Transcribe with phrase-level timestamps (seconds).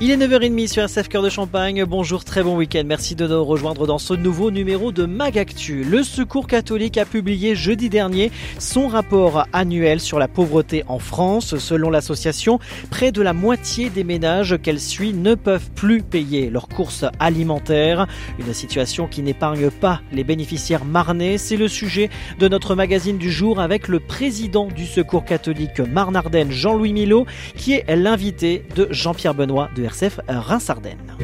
[0.00, 1.84] Il est 9h30 sur SF Cœur de Champagne.
[1.84, 2.82] Bonjour, très bon week-end.
[2.84, 5.84] Merci de nous rejoindre dans ce nouveau numéro de Magactu.
[5.84, 11.58] Le Secours catholique a publié jeudi dernier son rapport annuel sur la pauvreté en France.
[11.58, 12.58] Selon l'association,
[12.90, 18.08] près de la moitié des ménages qu'elle suit ne peuvent plus payer leurs courses alimentaires.
[18.40, 21.38] Une situation qui n'épargne pas les bénéficiaires marnais.
[21.38, 26.50] C'est le sujet de notre magazine du jour avec le président du Secours catholique Marne-Ardenne,
[26.50, 31.16] Jean-Louis Milot, qui est l'invité de Jean-Pierre Benoît de RCF Reims-Ardennes.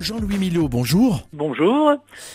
[0.00, 1.28] Jean-Louis Milot, bonjour.
[1.32, 1.92] Bonjour.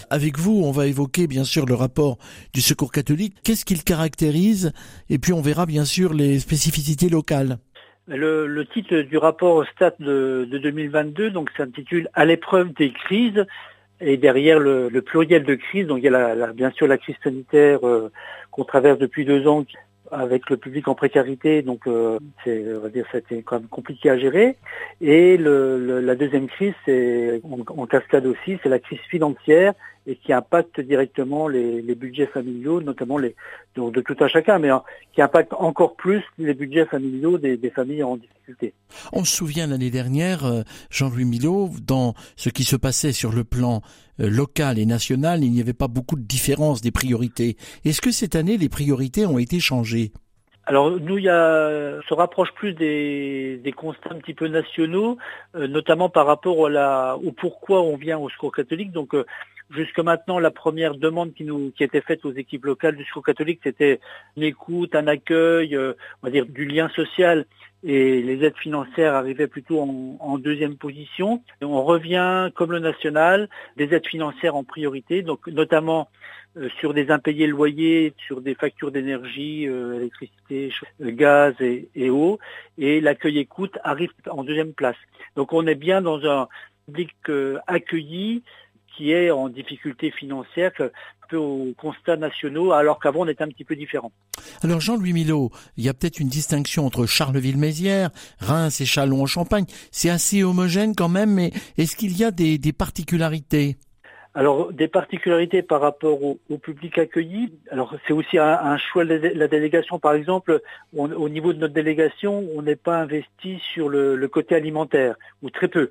[0.09, 2.17] Avec vous, on va évoquer bien sûr le rapport
[2.53, 3.35] du Secours catholique.
[3.43, 4.71] Qu'est-ce qu'il caractérise?
[5.09, 7.57] Et puis on verra bien sûr les spécificités locales.
[8.07, 13.45] Le, titre du rapport Stat de, 2022 donc s'intitule À l'épreuve des crises
[14.01, 17.85] et derrière le, pluriel de crise, donc il y a bien sûr la crise sanitaire
[17.87, 18.11] euh,
[18.51, 19.65] qu'on traverse depuis deux ans
[20.11, 24.09] avec le public en précarité, donc euh, c'est, on va dire, c'était quand même compliqué
[24.09, 24.55] à gérer.
[25.01, 29.73] Et la deuxième crise, c'est en, cascade aussi, c'est la crise financière
[30.07, 33.35] et qui impacte directement les, budgets familiaux, notamment les
[33.75, 38.03] de tout à chacun, mais hein, qui impacte encore plus les budgets familiaux des, familles
[38.03, 38.73] en difficulté.
[39.11, 43.43] On se souvient l'année dernière, euh, Jean-Louis Milot, dans ce qui se passait sur le
[43.43, 43.81] plan
[44.19, 47.57] euh, local et national, il n'y avait pas beaucoup de différence des priorités.
[47.83, 50.11] Est-ce que cette année, les priorités ont été changées?
[50.67, 55.17] Alors nous, il y a, se rapproche plus des, constats un petit peu nationaux,
[55.55, 58.91] euh, notamment par rapport au pourquoi on vient au secours catholique.
[58.91, 59.13] Donc
[59.75, 63.25] Jusque maintenant, la première demande qui nous qui était faite aux équipes locales du Secours
[63.25, 63.99] catholique, c'était
[64.37, 67.45] une écoute, un accueil, euh, on va dire du lien social.
[67.83, 71.43] Et les aides financières arrivaient plutôt en, deuxième position.
[71.61, 73.47] on revient, comme le national,
[73.77, 76.09] des aides financières en priorité, donc notamment
[76.57, 82.39] euh, sur des impayés loyers, sur des factures d'énergie, euh, électricité, gaz et, et eau.
[82.79, 84.97] Et l'accueil écoute arrive en deuxième place.
[85.35, 86.47] Donc on est bien dans un
[86.87, 87.15] public
[87.67, 88.41] accueilli
[88.95, 90.71] qui est en difficulté financière
[91.27, 94.11] peu aux constats nationaux, alors qu'avant on était un petit peu différent.
[94.61, 99.65] Alors Jean-Louis Milot, il y a peut-être une distinction entre Charleville-Mézières, Reims et Châlons-en-Champagne.
[99.91, 103.77] C'est assez homogène quand même, mais est-ce qu'il y a des particularités?
[104.37, 107.53] Alors, des particularités par rapport au, public accueilli.
[107.71, 109.97] Alors, c'est aussi un, choix de la délégation.
[109.97, 110.61] Par exemple,
[110.93, 115.69] au niveau de notre délégation, on n'est pas investi sur le, côté alimentaire, ou très
[115.69, 115.89] peu,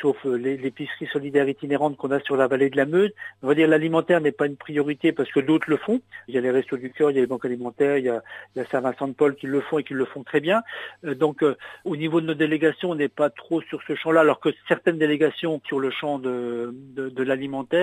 [0.00, 3.10] sauf euh, l'épicerie solidaire itinérante qu'on a sur la vallée de la Meuse.
[3.42, 6.00] On va dire l'alimentaire n'est pas une priorité parce que d'autres le font.
[6.28, 8.08] Il y a les restos du cœur, il y a les banques alimentaires, il y
[8.08, 8.22] a,
[8.70, 10.62] Saint-Vincent-de-Paul qui le font et qui le font très bien.
[11.04, 14.20] Euh, donc, euh, au niveau de nos délégations, on n'est pas trop sur ce champ-là,
[14.20, 17.79] alors que certaines délégations sur le champ de, de l'alimentaire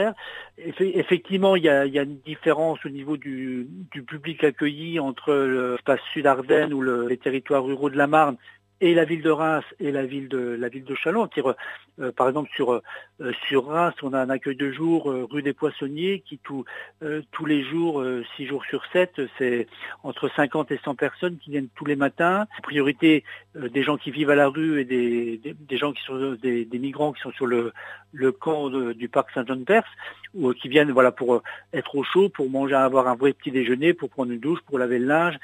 [0.80, 3.68] Effectivement, il y, a, une différence au niveau du,
[4.08, 8.38] public accueilli entre l'espace Sud-Ardennes ou les territoires ruraux de la Marne
[8.82, 11.28] et la ville de Reims et la ville de la ville de Chalon.
[12.00, 12.82] Euh, par exemple sur euh,
[13.48, 16.40] sur Reims, on a un accueil de jour euh, rue des Poissonniers qui
[17.32, 18.04] tous les jours,
[18.36, 19.68] six jours sur sept, c'est
[20.04, 22.46] entre 50 et 100 personnes qui viennent tous les matins.
[22.64, 23.24] Priorité
[23.56, 27.12] des gens qui vivent à la rue et des, des, gens qui sont des, migrants
[27.12, 27.74] qui sont sur le
[28.14, 29.90] le camp du parc Saint-Jean-de-Perse
[30.34, 31.42] ou qui viennent voilà pour
[31.74, 34.80] être au chaud, pour manger, avoir un vrai petit déjeuner, pour prendre une douche, pour
[34.80, 35.38] laver le linge,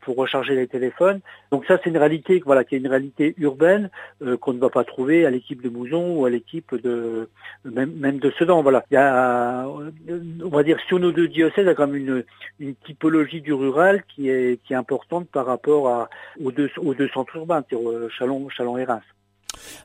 [0.00, 1.20] pour recharger les téléphones.
[1.52, 3.90] Donc ça c'est une réalité voilà qui est une réalité urbaine
[4.22, 7.28] euh, qu'on ne va pas trouver à l'équipe de Mouzon ou à l'équipe de
[7.64, 8.62] même, de Sedan.
[8.62, 8.84] Voilà.
[8.90, 12.24] On va dire, sur nos deux diocèses, il y a quand même
[12.60, 16.08] une, typologie du rural qui est, importante par rapport
[16.40, 19.02] aux, deux, aux deux centres urbains, euh, Chalon, Chalon et Reims.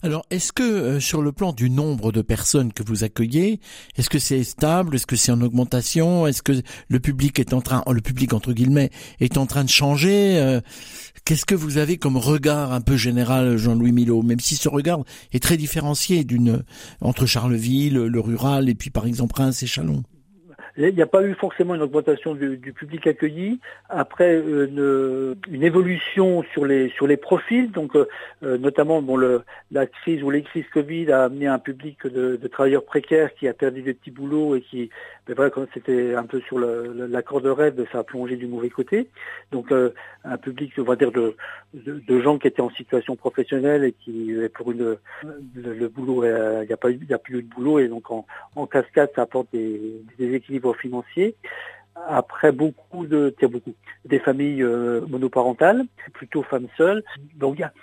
[0.02, 3.60] Alors, est-ce que euh, sur le plan du nombre de personnes que vous accueillez,
[3.98, 7.62] est-ce que c'est stable, est-ce que c'est en augmentation, est-ce que le public est en
[7.62, 10.62] train, le public entre guillemets, est en train de changer euh,
[11.26, 15.00] Qu'est-ce que vous avez comme regard un peu général, Jean-Louis Milot, même si ce regard
[15.32, 16.64] est très différencié d'une
[17.00, 20.04] entre Charleville, le rural, et puis par exemple Reims et Chalon
[20.78, 23.60] il n'y a pas eu forcément une augmentation du, public accueilli.
[23.90, 28.08] Après, une, une, évolution sur les sur les profils, donc euh,
[28.42, 32.38] euh, notamment bon, le, la crise ou les crises Covid a amené un public de,
[32.38, 34.90] de travailleurs précaires qui a perdu des petits boulots et qui,
[35.28, 38.70] ben voilà, quand c'était un peu sur l'accord de rêve, ça a plongé du mauvais
[38.70, 39.10] côté.
[39.52, 39.92] Donc euh,
[40.24, 41.36] un public, on va dire, de,
[41.74, 44.98] de, gens qui étaient en situation professionnelle et qui, pour une,
[45.56, 48.26] le, boulot, il n'y a pas, a plus eu de boulot et donc en,
[48.56, 51.36] en cascade, ça apporte des, des équilibres financiers.
[52.08, 53.76] après beaucoup de beaucoup
[54.06, 55.84] des familles euh, monoparentales,
[56.14, 57.04] plutôt femmes seules.
[57.36, 57.74] Donc il n'y a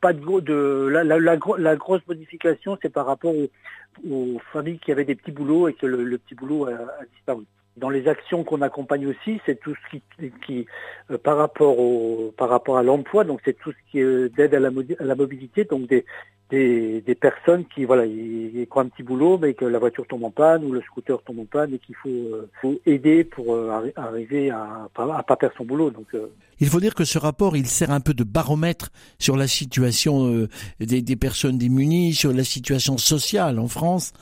[0.00, 5.14] pas de, de la, la, grosse modification, c'est par rapport aux, familles qui avaient des
[5.14, 7.44] petits boulots et que le, petit boulot a, disparu.
[7.76, 10.66] Dans les actions qu'on accompagne aussi, c'est tout ce qui, qui
[11.10, 14.54] euh, par rapport au par rapport à l'emploi, donc c'est tout ce qui est d'aide
[14.54, 16.04] à la, mobilité, donc des,
[16.50, 20.30] des, personnes qui voilà ils, ont un petit boulot mais que la voiture tombe en
[20.30, 24.50] panne ou le scooter tombe en panne et qu'il faut, euh, aider pour euh, arriver
[24.50, 26.26] à, à, pas perdre son boulot euh.
[26.58, 30.46] il faut dire que ce rapport il sert un peu de baromètre sur la situation
[30.80, 34.12] des personnes démunies sur la situation sociale en France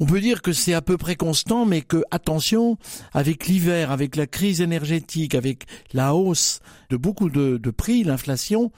[0.00, 2.76] on peut dire que c'est à peu près constant, mais que, attention,
[3.12, 6.60] avec l'hiver, avec la crise énergétique, avec la hausse
[6.90, 8.72] de beaucoup de, de prix, l'inflation,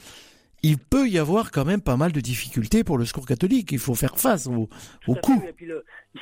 [0.62, 3.70] il peut y avoir quand même pas mal de difficultés pour le secours catholique.
[3.72, 4.68] Il faut faire face au,
[5.06, 5.40] au coût.
[5.60, 5.70] il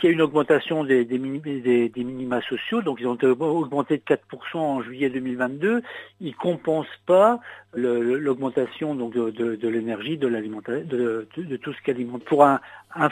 [0.02, 4.82] y a une augmentation des, des, minima sociaux, donc ils ont augmenté de 4% en
[4.82, 5.82] juillet 2022.
[6.20, 7.40] Ils ne compensent pas
[7.76, 11.26] l'augmentation donc de, l'énergie, de l'alimentation, de,
[11.56, 12.24] tout ce qui alimente.
[12.24, 12.60] Pour un,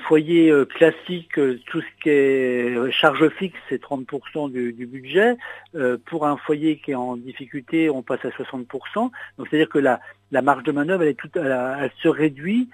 [0.06, 5.36] foyer euh, classique, euh, tout ce qui est charge fixe, c'est 30% du, budget.
[5.74, 8.66] Euh, pour un foyer qui est en difficulté, on passe à 60%.
[8.94, 10.00] Donc c'est-à-dire que la,
[10.30, 12.68] la marge de manœuvre, elle, elle, se réduit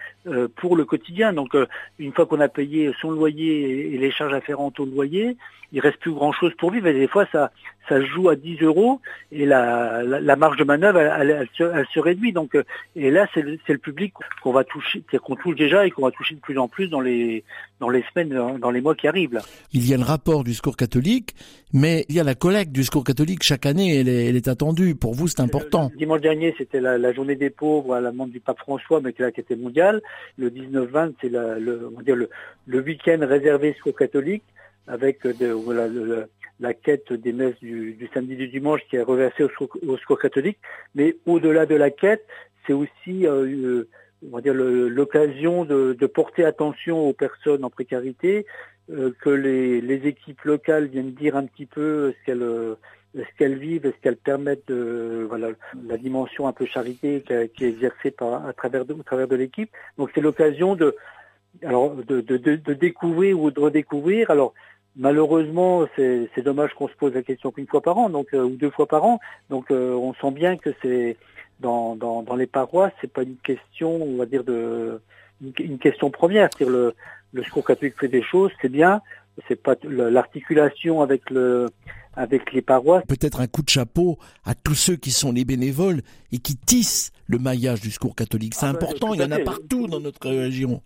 [0.56, 1.32] pour le quotidien.
[1.32, 1.56] Donc
[1.98, 5.36] une fois qu'on a payé son loyer et les charges afférentes au loyer,
[5.72, 6.86] il reste plus grand chose pour vivre.
[6.86, 7.50] Et des fois, ça,
[7.88, 9.00] ça joue à 10 euros
[9.32, 12.32] et la, la, marge de manœuvre, elle, se, réduit.
[12.32, 12.64] Donc, euh,
[12.96, 16.10] et là, c'est le, le, public qu'on va toucher, qu'on touche déjà et qu'on va
[16.10, 17.44] toucher de plus en plus dans les,
[17.80, 19.34] dans les semaines, dans les mois qui arrivent.
[19.34, 19.42] Là.
[19.72, 21.34] Il y a le rapport du secours catholique,
[21.72, 23.98] mais il y a la collecte du secours catholique chaque année.
[23.98, 24.94] Elle est, elle est attendue.
[24.94, 25.90] Pour vous, c'est important.
[25.92, 29.12] Le, dimanche dernier, c'était la, journée des pauvres à la demande du pape François, mais
[29.12, 30.02] qui, là, qui était mondiale.
[30.36, 32.28] Le 19-20, c'est le, le,
[32.66, 34.42] le week-end réservé secours catholique
[34.88, 35.88] avec de, voilà,
[36.60, 39.50] la quête des messes du, du, samedi du dimanche qui est reversée au,
[39.86, 40.58] au secours catholique.
[40.94, 42.26] Mais au-delà de la quête,
[42.66, 43.88] c'est aussi euh, euh
[44.28, 48.46] on va dire l'occasion de, de, porter attention aux personnes en précarité,
[48.90, 52.76] euh, que les, les, équipes locales viennent dire un petit peu ce qu'elles
[53.14, 55.50] ce qu'elles vivent, ce qu'elles permettent de voilà
[55.86, 59.36] la dimension un peu charité qui, est exercée par à travers de, au travers de
[59.36, 59.70] l'équipe.
[59.96, 60.96] Donc c'est l'occasion de
[61.62, 64.30] alors de, de, de, découvrir ou de redécouvrir.
[64.30, 64.52] Alors
[64.98, 68.56] Malheureusement, c'est dommage qu'on se pose la question qu'une fois par an, donc euh, ou
[68.56, 69.20] deux fois par an.
[69.48, 71.16] Donc euh, on sent bien que c'est
[71.60, 75.00] dans, dans, les paroisses, c'est pas une question, on va dire de
[75.40, 76.48] une, question première.
[76.52, 76.94] C'est-à-dire le,
[77.32, 79.00] le secours catholique fait des choses, c'est bien.
[79.46, 81.68] C'est pas l'articulation avec le
[82.14, 83.04] avec les paroisses.
[83.06, 86.02] Peut-être un coup de chapeau à tous ceux qui sont les bénévoles
[86.32, 88.54] et qui tissent le maillage du secours catholique.
[88.54, 90.82] C'est ah ben, important, il y en a partout dans notre région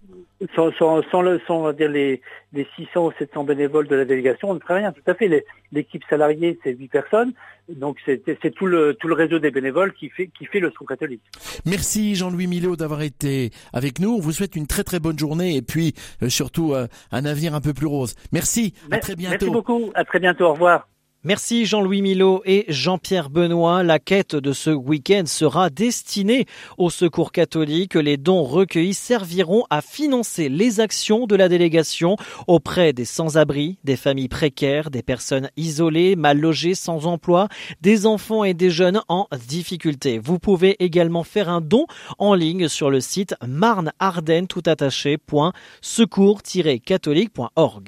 [0.54, 2.20] sans, sans, sans, le, sans dire les,
[2.52, 4.92] les 600 ou 700 bénévoles de la délégation, on ne ferait rien.
[4.92, 5.44] Tout à fait.
[5.72, 7.32] L'équipe salariée, c'est 8 personnes.
[7.68, 10.88] Donc c'est tout le, tout le réseau des bénévoles qui fait, qui fait le secours
[10.88, 11.22] catholique.
[11.64, 14.10] Merci Jean-Louis Millot d'avoir été avec nous.
[14.10, 17.54] On vous souhaite une très très bonne journée et puis euh, surtout euh, un avenir
[17.54, 18.16] un peu plus rose.
[18.32, 18.74] Merci.
[18.90, 19.36] À très bientôt.
[19.46, 19.90] Merci beaucoup.
[19.94, 20.46] À très bientôt.
[20.46, 20.88] Au revoir.
[21.24, 23.84] Merci Jean-Louis Milot et Jean-Pierre Benoît.
[23.84, 26.46] La quête de ce week-end sera destinée
[26.78, 27.94] au secours catholique.
[27.94, 32.16] Les dons recueillis serviront à financer les actions de la délégation
[32.48, 37.46] auprès des sans-abri, des familles précaires, des personnes isolées, mal logées, sans emploi,
[37.80, 40.18] des enfants et des jeunes en difficulté.
[40.18, 41.86] Vous pouvez également faire un don
[42.18, 44.62] en ligne sur le site marne-ardenne tout
[46.84, 47.82] catholiqueorg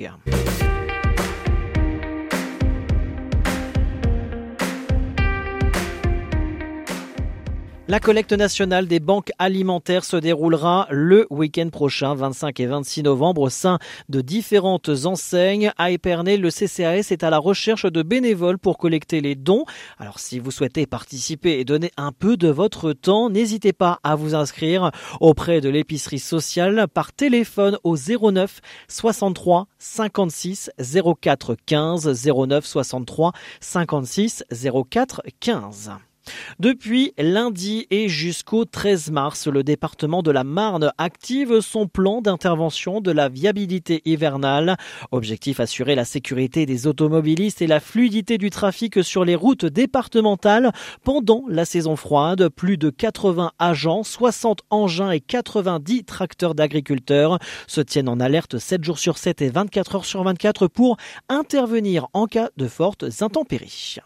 [7.87, 13.43] La collecte nationale des banques alimentaires se déroulera le week-end prochain, 25 et 26 novembre,
[13.43, 15.71] au sein de différentes enseignes.
[15.77, 19.67] À Épernay, le CCAS est à la recherche de bénévoles pour collecter les dons.
[19.99, 24.15] Alors si vous souhaitez participer et donner un peu de votre temps, n'hésitez pas à
[24.15, 30.71] vous inscrire auprès de l'épicerie sociale par téléphone au 09 63 56
[31.21, 34.43] 04 15 09 63 56
[34.89, 35.91] 04 15.
[36.59, 43.01] Depuis lundi et jusqu'au 13 mars, le département de la Marne active son plan d'intervention
[43.01, 44.77] de la viabilité hivernale.
[45.11, 50.73] Objectif assurer la sécurité des automobilistes et la fluidité du trafic sur les routes départementales
[51.03, 52.49] pendant la saison froide.
[52.49, 58.85] Plus de 80 agents, 60 engins et 90 tracteurs d'agriculteurs se tiennent en alerte 7
[58.85, 60.97] jours sur 7 et 24 heures sur 24 pour
[61.29, 63.99] intervenir en cas de fortes intempéries.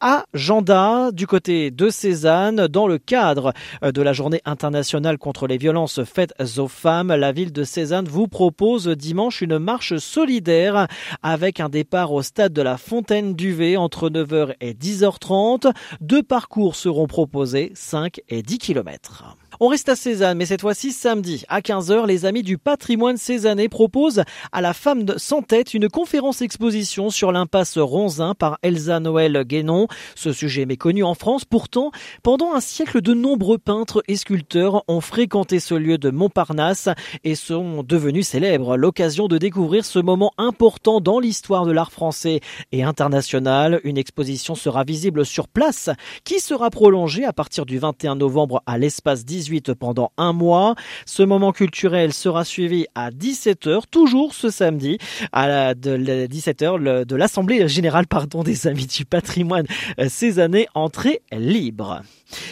[0.00, 3.52] Agenda du côté de Cézanne dans le cadre
[3.82, 7.14] de la journée internationale contre les violences faites aux femmes.
[7.14, 10.86] La ville de Cézanne vous propose dimanche une marche solidaire
[11.22, 15.72] avec un départ au stade de la Fontaine d'Uvé entre 9h et 10h30.
[16.00, 19.36] Deux parcours seront proposés, 5 et 10 km.
[19.62, 23.68] On reste à Cézanne, mais cette fois-ci samedi à 15h, les amis du patrimoine cézannais
[23.68, 29.44] proposent à la femme sans tête une conférence exposition sur l'impasse Ronzin par Elsa Noël
[29.44, 29.86] Guénon.
[30.14, 31.90] Ce sujet méconnu en France, pourtant,
[32.22, 36.88] pendant un siècle, de nombreux peintres et sculpteurs ont fréquenté ce lieu de Montparnasse
[37.22, 38.78] et sont devenus célèbres.
[38.78, 42.40] L'occasion de découvrir ce moment important dans l'histoire de l'art français
[42.72, 43.82] et international.
[43.84, 45.90] Une exposition sera visible sur place
[46.24, 50.74] qui sera prolongée à partir du 21 novembre à l'espace 18 pendant un mois.
[51.06, 54.98] Ce moment culturel sera suivi à 17h, toujours ce samedi,
[55.32, 59.66] à la, de 17h de l'Assemblée générale pardon, des Amis du patrimoine
[59.98, 62.02] euh, ces années entrée libre.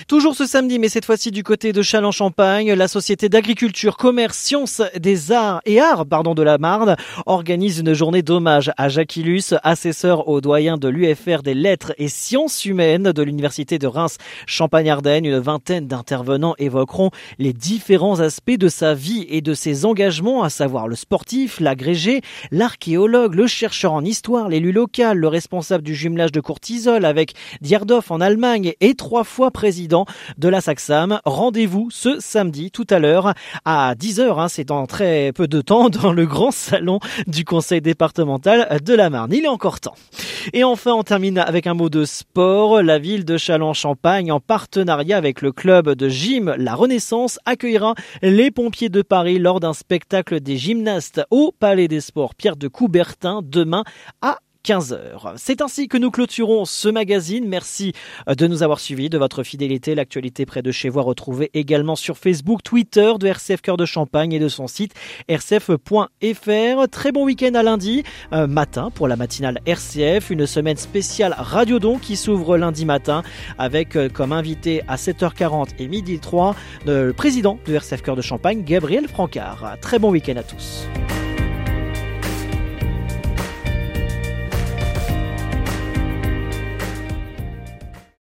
[0.08, 4.82] Toujours ce samedi, mais cette fois-ci du côté de Châlons-Champagne, la Société d'agriculture, commerce, sciences
[4.98, 9.54] des arts et arts pardon, de la Marne organise une journée d'hommage à Jacques Illus,
[9.62, 15.24] assesseur au doyen de l'UFR des lettres et sciences humaines de l'Université de Reims Champagne-Ardenne.
[15.24, 16.54] Une vingtaine d'intervenants
[17.38, 22.20] les différents aspects de sa vie et de ses engagements, à savoir le sportif, l'agrégé,
[22.50, 28.10] l'archéologue, le chercheur en histoire, l'élu local, le responsable du jumelage de Courtisol avec Dierdorf
[28.10, 30.06] en Allemagne et trois fois président président
[30.38, 31.20] de la Saxam.
[31.26, 33.34] Rendez-vous ce samedi tout à l'heure
[33.66, 37.82] à 10h, hein, c'est dans très peu de temps, dans le grand salon du conseil
[37.82, 39.30] départemental de la Marne.
[39.34, 39.94] Il est encore temps.
[40.54, 42.82] Et enfin, on termine avec un mot de sport.
[42.82, 48.50] La ville de Châlons-Champagne, en partenariat avec le club de gym La Renaissance, accueillera les
[48.50, 52.34] pompiers de Paris lors d'un spectacle des gymnastes au Palais des Sports.
[52.36, 53.82] Pierre de Coubertin demain
[54.22, 55.34] à 15h.
[55.36, 57.46] C'est ainsi que nous clôturons ce magazine.
[57.48, 57.92] Merci
[58.28, 59.94] euh, de nous avoir suivis, de votre fidélité.
[59.94, 64.32] L'actualité près de chez vous retrouvée également sur Facebook, Twitter de RCF Cœur de Champagne
[64.32, 64.94] et de son site
[65.30, 66.88] rcf.fr.
[66.90, 70.30] Très bon week-end à lundi euh, matin pour la matinale RCF.
[70.30, 73.22] Une semaine spéciale Radio Don qui s'ouvre lundi matin
[73.58, 76.54] avec euh, comme invité à 7h40 et midi 3
[76.86, 79.76] le président de RCF Cœur de Champagne, Gabriel Francard.
[79.80, 80.86] Très bon week-end à tous.